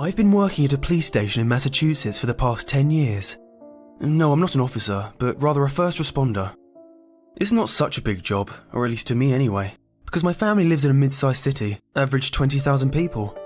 [0.00, 3.36] I've been working at a police station in Massachusetts for the past 10 years.
[4.00, 6.54] No, I'm not an officer, but rather a first responder.
[7.36, 9.74] It's not such a big job, or at least to me anyway,
[10.06, 13.36] because my family lives in a mid sized city, average 20,000 people.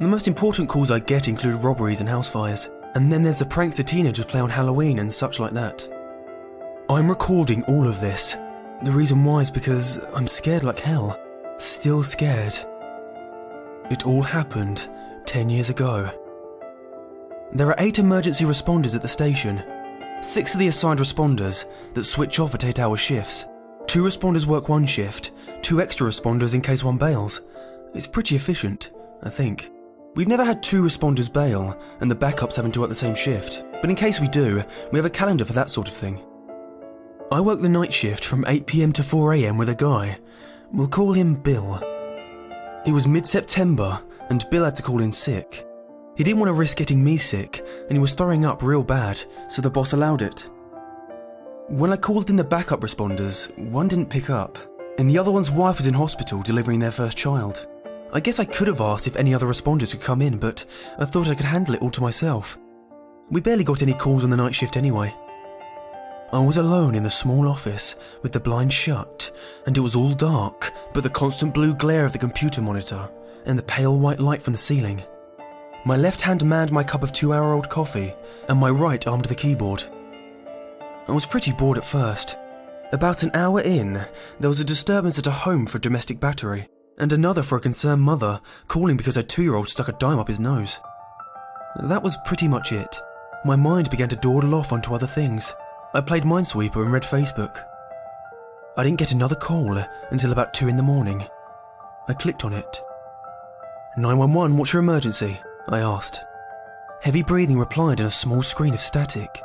[0.00, 3.46] The most important calls I get include robberies and house fires, and then there's the
[3.46, 5.88] pranks the teenagers play on Halloween and such like that.
[6.90, 8.36] I'm recording all of this.
[8.82, 11.16] The reason why is because I'm scared like hell.
[11.58, 12.58] Still scared.
[13.92, 14.88] It all happened
[15.26, 16.10] 10 years ago.
[17.52, 19.62] There are eight emergency responders at the station.
[20.22, 23.44] Six of the assigned responders that switch off at eight hour shifts.
[23.86, 27.42] Two responders work one shift, two extra responders in case one bails.
[27.94, 28.92] It's pretty efficient,
[29.22, 29.70] I think.
[30.14, 33.64] We've never had two responders bail and the backups having to work the same shift,
[33.80, 36.20] but in case we do, we have a calendar for that sort of thing.
[37.30, 40.18] I work the night shift from 8pm to 4am with a guy.
[40.72, 41.80] We'll call him Bill.
[42.86, 45.66] It was mid September, and Bill had to call in sick.
[46.16, 49.22] He didn't want to risk getting me sick, and he was throwing up real bad,
[49.48, 50.48] so the boss allowed it.
[51.68, 54.58] When I called in the backup responders, one didn't pick up,
[54.98, 57.66] and the other one's wife was in hospital delivering their first child.
[58.12, 60.64] I guess I could have asked if any other responders could come in, but
[60.98, 62.58] I thought I could handle it all to myself.
[63.30, 65.12] We barely got any calls on the night shift anyway.
[66.32, 69.32] I was alone in the small office with the blinds shut,
[69.66, 73.08] and it was all dark, but the constant blue glare of the computer monitor
[73.46, 75.02] and the pale white light from the ceiling.
[75.84, 78.14] My left hand manned my cup of two hour old coffee,
[78.48, 79.84] and my right armed the keyboard.
[81.06, 82.36] I was pretty bored at first.
[82.92, 84.04] About an hour in,
[84.40, 88.02] there was a disturbance at a home for domestic battery and another for a concerned
[88.02, 90.78] mother calling because her two year old stuck a dime up his nose.
[91.82, 93.00] That was pretty much it.
[93.44, 95.52] My mind began to dawdle off onto other things.
[95.92, 97.64] I played Minesweeper and read Facebook.
[98.76, 99.76] I didn't get another call
[100.10, 101.24] until about 2 in the morning.
[102.08, 102.80] I clicked on it.
[103.96, 105.40] 911, what's your emergency?
[105.68, 106.20] I asked.
[107.02, 109.40] Heavy breathing replied in a small screen of static.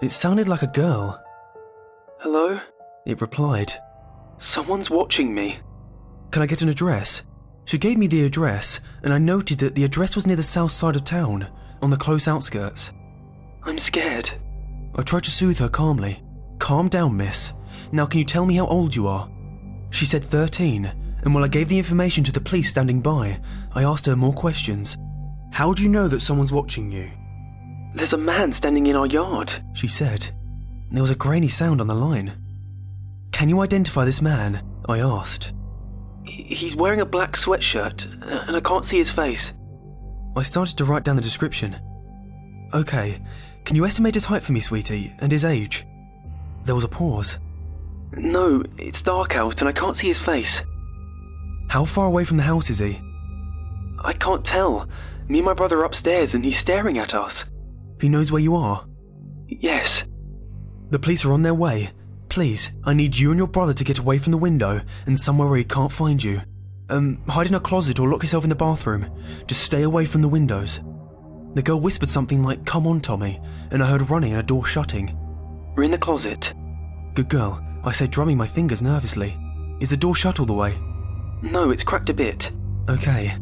[0.00, 1.22] It sounded like a girl.
[2.20, 2.58] Hello?
[3.04, 3.74] It replied.
[4.54, 5.58] Someone's watching me.
[6.30, 7.22] Can I get an address?
[7.66, 10.72] She gave me the address, and I noted that the address was near the south
[10.72, 11.46] side of town,
[11.82, 12.92] on the close outskirts.
[13.64, 14.26] I'm scared.
[14.96, 16.22] I tried to soothe her calmly.
[16.58, 17.52] Calm down, miss.
[17.92, 19.30] Now, can you tell me how old you are?
[19.90, 20.90] She said 13,
[21.24, 23.40] and while I gave the information to the police standing by,
[23.74, 24.96] I asked her more questions.
[25.50, 27.10] How do you know that someone's watching you?
[27.96, 29.50] There's a man standing in our yard.
[29.72, 30.28] She said.
[30.90, 32.32] There was a grainy sound on the line.
[33.32, 34.62] Can you identify this man?
[34.88, 35.52] I asked.
[36.24, 39.38] He's wearing a black sweatshirt, uh, and I can't see his face.
[40.36, 41.76] I started to write down the description.
[42.74, 43.22] Okay,
[43.64, 45.86] can you estimate his height for me, sweetie, and his age?
[46.64, 47.38] There was a pause.
[48.16, 50.44] No, it's dark out and I can't see his face.
[51.74, 53.00] How far away from the house is he?
[53.98, 54.88] I can't tell.
[55.26, 57.32] Me and my brother are upstairs and he's staring at us.
[58.00, 58.86] He knows where you are.
[59.48, 59.88] Yes.
[60.90, 61.90] The police are on their way.
[62.28, 65.48] Please, I need you and your brother to get away from the window and somewhere
[65.48, 66.42] where he can't find you.
[66.90, 69.10] Um, hide in a closet or lock yourself in the bathroom.
[69.48, 70.80] Just stay away from the windows.
[71.54, 73.40] The girl whispered something like, Come on, Tommy,
[73.72, 75.18] and I heard running and a door shutting.
[75.76, 76.38] We're in the closet.
[77.14, 79.36] Good girl, I said, drumming my fingers nervously.
[79.80, 80.78] Is the door shut all the way?
[81.42, 82.40] No, it's cracked a bit.
[82.88, 83.36] Okay.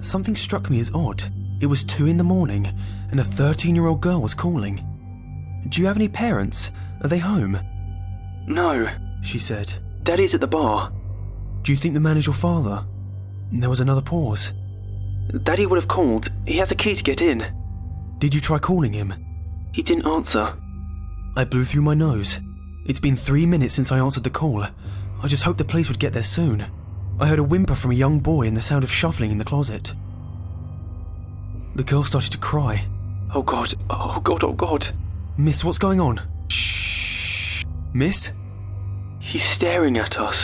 [0.00, 1.22] Something struck me as odd.
[1.60, 2.66] It was two in the morning,
[3.10, 4.84] and a 13 year old girl was calling.
[5.68, 6.70] Do you have any parents?
[7.02, 7.58] Are they home?
[8.46, 8.86] No,
[9.22, 9.72] She said.
[10.04, 10.92] Daddy's at the bar.
[11.62, 12.86] Do you think the man is your father?
[13.50, 14.52] There was another pause.
[15.44, 16.28] Daddy would have called.
[16.46, 17.42] He has a key to get in.
[18.18, 19.12] Did you try calling him?
[19.74, 20.54] He didn't answer.
[21.36, 22.38] I blew through my nose.
[22.86, 24.62] It's been three minutes since I answered the call.
[24.62, 26.66] I just hoped the police would get there soon.
[27.18, 29.44] I heard a whimper from a young boy and the sound of shuffling in the
[29.44, 29.94] closet.
[31.74, 32.86] The girl started to cry.
[33.34, 34.94] Oh god, oh god, oh god.
[35.38, 36.20] Miss, what's going on?
[37.94, 38.32] Miss?
[39.20, 40.34] He's staring at us.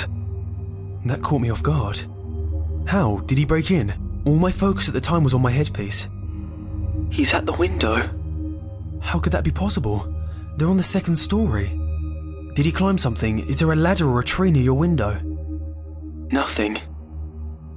[1.05, 2.01] That caught me off guard.
[2.87, 3.19] How?
[3.27, 4.23] Did he break in?
[4.25, 6.09] All my focus at the time was on my headpiece.
[7.11, 8.09] He's at the window.
[9.01, 10.11] How could that be possible?
[10.57, 11.69] They're on the second story.
[12.55, 13.41] Did he climb something?
[13.41, 15.21] Is there a ladder or a tree near your window?
[16.33, 16.79] Nothing.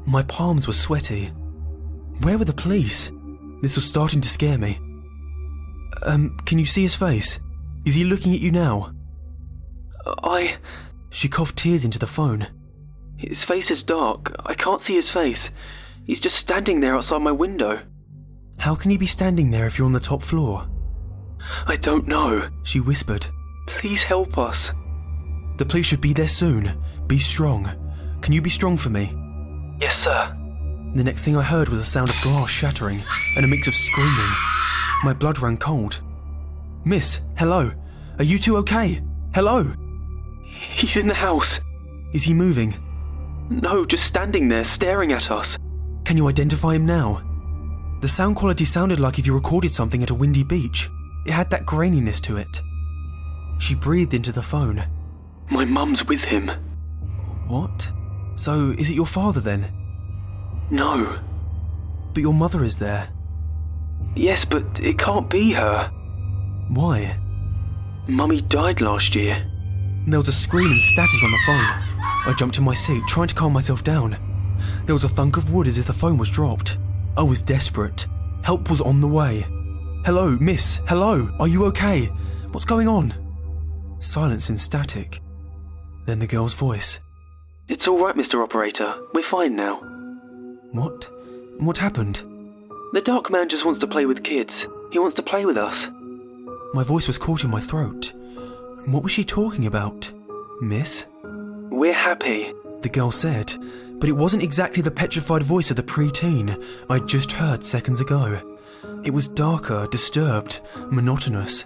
[0.07, 1.27] My palms were sweaty.
[2.21, 3.11] Where were the police?
[3.61, 4.79] This was starting to scare me.
[6.03, 7.39] Um, can you see his face?
[7.85, 8.93] Is he looking at you now?
[10.23, 10.57] I.
[11.09, 12.47] She coughed tears into the phone.
[13.17, 14.33] His face is dark.
[14.45, 15.37] I can't see his face.
[16.05, 17.81] He's just standing there outside my window.
[18.57, 20.67] How can he be standing there if you're on the top floor?
[21.67, 22.49] I don't know.
[22.63, 23.25] She whispered.
[23.81, 24.55] Please help us.
[25.57, 26.81] The police should be there soon.
[27.07, 27.69] Be strong.
[28.25, 29.15] Can you be strong for me?
[29.79, 30.35] Yes, sir.
[30.95, 33.05] The next thing I heard was a sound of glass shattering
[33.35, 34.31] and a mix of screaming.
[35.03, 36.01] My blood ran cold.
[36.85, 37.71] Miss, hello.
[38.17, 39.03] Are you two okay?
[39.35, 39.61] Hello?
[40.81, 41.45] He's in the house.
[42.15, 42.73] Is he moving?
[43.51, 45.45] No, just standing there, staring at us.
[46.03, 47.21] Can you identify him now?
[48.01, 50.89] The sound quality sounded like if you recorded something at a windy beach.
[51.27, 52.59] It had that graininess to it.
[53.59, 54.83] She breathed into the phone.
[55.51, 56.49] My mum's with him.
[57.47, 57.91] What?
[58.35, 59.71] So, is it your father then?
[60.69, 61.19] No.
[62.13, 63.09] But your mother is there.
[64.15, 65.89] Yes, but it can't be her.
[66.69, 67.17] Why?
[68.07, 69.45] Mummy died last year.
[70.07, 71.65] There was a scream and static on the phone.
[72.27, 74.17] I jumped in my seat, trying to calm myself down.
[74.85, 76.77] There was a thunk of wood as if the phone was dropped.
[77.17, 78.07] I was desperate.
[78.43, 79.45] Help was on the way.
[80.05, 82.05] Hello, miss, hello, are you okay?
[82.51, 83.13] What's going on?
[83.99, 85.21] Silence and static.
[86.05, 86.99] Then the girl's voice.
[87.67, 88.43] It's all right, Mr.
[88.43, 88.93] Operator.
[89.13, 89.77] We're fine now.
[90.71, 91.09] What?
[91.57, 92.17] What happened?
[92.93, 94.51] The dark man just wants to play with kids.
[94.91, 95.73] He wants to play with us.
[96.73, 98.13] My voice was caught in my throat.
[98.85, 100.11] What was she talking about?
[100.61, 101.07] Miss?
[101.23, 102.53] We're happy.
[102.81, 103.53] The girl said,
[103.99, 108.39] but it wasn't exactly the petrified voice of the preteen I'd just heard seconds ago.
[109.03, 111.63] It was darker, disturbed, monotonous.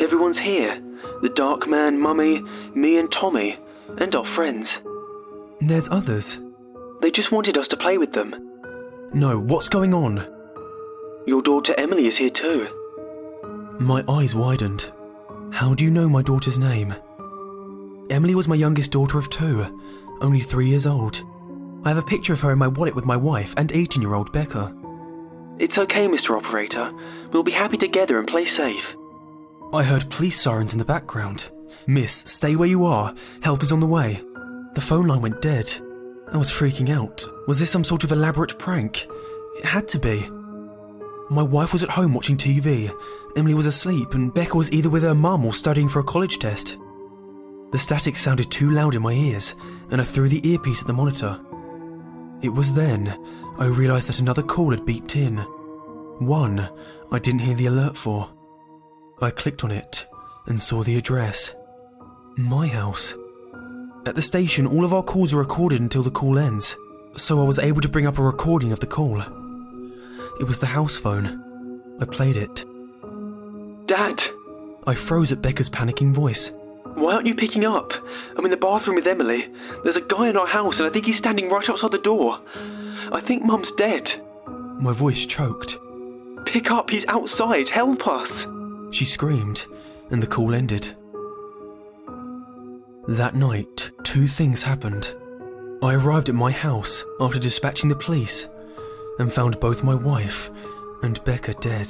[0.00, 0.82] Everyone's here.
[1.22, 2.40] The dark man, Mummy,
[2.74, 3.58] me and Tommy,
[3.98, 4.66] and our friends.
[5.60, 6.38] There's others.
[7.00, 8.34] They just wanted us to play with them.
[9.12, 10.18] No, what's going on?
[11.26, 12.66] Your daughter Emily is here too.
[13.80, 14.90] My eyes widened.
[15.52, 16.94] How do you know my daughter's name?
[18.10, 19.64] Emily was my youngest daughter of two,
[20.20, 21.22] only three years old.
[21.84, 24.14] I have a picture of her in my wallet with my wife and 18 year
[24.14, 24.74] old Becca.
[25.58, 26.36] It's okay, Mr.
[26.36, 26.92] Operator.
[27.32, 28.84] We'll be happy together and play safe.
[29.72, 31.50] I heard police sirens in the background.
[31.86, 33.14] Miss, stay where you are.
[33.42, 34.22] Help is on the way.
[34.74, 35.72] The phone line went dead.
[36.32, 37.24] I was freaking out.
[37.46, 39.06] Was this some sort of elaborate prank?
[39.56, 40.28] It had to be.
[41.30, 42.92] My wife was at home watching TV.
[43.36, 46.38] Emily was asleep, and Becca was either with her mum or studying for a college
[46.38, 46.78] test.
[47.70, 49.54] The static sounded too loud in my ears,
[49.90, 51.38] and I threw the earpiece at the monitor.
[52.42, 53.18] It was then
[53.58, 55.38] I realised that another call had beeped in.
[56.24, 56.68] One
[57.10, 58.30] I didn't hear the alert for.
[59.20, 60.06] I clicked on it
[60.46, 61.54] and saw the address.
[62.36, 63.14] My house.
[64.08, 66.74] At the station, all of our calls are recorded until the call ends,
[67.14, 69.20] so I was able to bring up a recording of the call.
[70.40, 71.82] It was the house phone.
[72.00, 72.64] I played it.
[73.86, 74.18] Dad,
[74.86, 76.50] I froze at Becca's panicking voice.
[76.94, 77.90] why aren't you picking up?
[78.38, 79.44] I'm in the bathroom with Emily.
[79.84, 82.40] There's a guy in our house, and I think he's standing right outside the door.
[83.12, 84.04] I think Mum's dead.
[84.80, 85.76] My voice choked.
[86.50, 87.66] Pick up, he's outside.
[87.74, 88.94] Help us.
[88.94, 89.66] She screamed,
[90.10, 90.94] and the call ended.
[93.08, 95.14] That night, two things happened.
[95.82, 98.46] I arrived at my house after dispatching the police
[99.18, 100.50] and found both my wife
[101.02, 101.88] and Becca dead.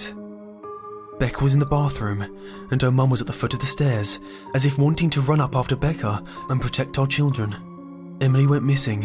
[1.18, 2.22] Becca was in the bathroom,
[2.70, 4.20] and her mum was at the foot of the stairs,
[4.54, 8.16] as if wanting to run up after Becca and protect our children.
[8.20, 9.02] Emily went missing,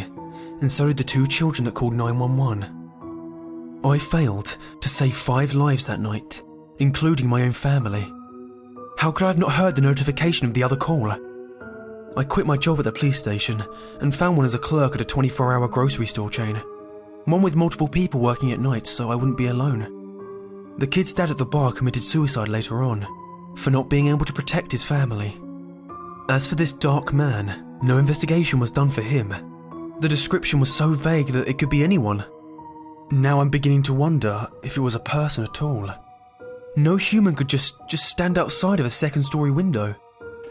[0.62, 3.82] and so did the two children that called 911.
[3.84, 6.44] I failed to save five lives that night,
[6.78, 8.08] including my own family.
[9.00, 11.12] How could I have not heard the notification of the other call?
[12.16, 13.64] I quit my job at the police station
[14.00, 16.56] and found one as a clerk at a 24 hour grocery store chain.
[17.26, 20.76] One with multiple people working at night so I wouldn't be alone.
[20.78, 23.08] The kid's dad at the bar committed suicide later on
[23.56, 25.40] for not being able to protect his family.
[26.30, 29.34] As for this dark man, no investigation was done for him.
[30.00, 32.26] The description was so vague that it could be anyone.
[33.12, 35.90] Now I'm beginning to wonder if it was a person at all.
[36.76, 39.96] No human could just just stand outside of a second story window.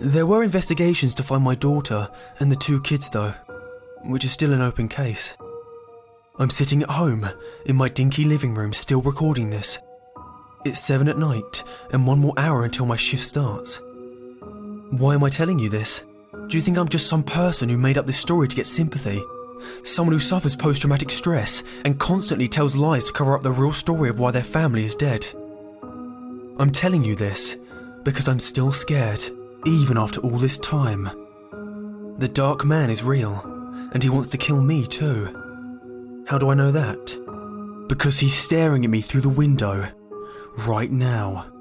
[0.00, 3.34] There were investigations to find my daughter and the two kids though,
[4.04, 5.36] which is still an open case.
[6.38, 7.28] I'm sitting at home
[7.66, 9.78] in my dinky living room still recording this.
[10.64, 13.80] It's 7 at night and one more hour until my shift starts.
[14.90, 16.04] Why am I telling you this?
[16.48, 19.22] Do you think I'm just some person who made up this story to get sympathy?
[19.84, 23.72] Someone who suffers post traumatic stress and constantly tells lies to cover up the real
[23.72, 25.26] story of why their family is dead?
[26.58, 27.56] I'm telling you this
[28.02, 29.22] because I'm still scared,
[29.66, 31.10] even after all this time.
[32.18, 33.40] The Dark Man is real,
[33.92, 36.24] and he wants to kill me too.
[36.26, 37.86] How do I know that?
[37.88, 39.88] Because he's staring at me through the window,
[40.66, 41.51] right now.